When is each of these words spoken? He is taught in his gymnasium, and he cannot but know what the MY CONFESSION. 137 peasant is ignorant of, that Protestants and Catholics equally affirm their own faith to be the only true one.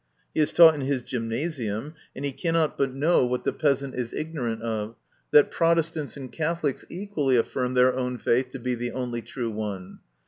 He 0.33 0.41
is 0.41 0.51
taught 0.51 0.73
in 0.73 0.81
his 0.81 1.03
gymnasium, 1.03 1.93
and 2.15 2.25
he 2.25 2.31
cannot 2.31 2.75
but 2.75 2.91
know 2.91 3.23
what 3.23 3.43
the 3.43 3.51
MY 3.51 3.57
CONFESSION. 3.59 3.91
137 3.91 3.91
peasant 3.91 4.19
is 4.19 4.19
ignorant 4.19 4.61
of, 4.63 4.95
that 5.29 5.51
Protestants 5.51 6.17
and 6.17 6.31
Catholics 6.31 6.83
equally 6.89 7.37
affirm 7.37 7.75
their 7.75 7.95
own 7.95 8.17
faith 8.17 8.49
to 8.49 8.59
be 8.59 8.73
the 8.73 8.93
only 8.93 9.21
true 9.21 9.51
one. 9.51 9.99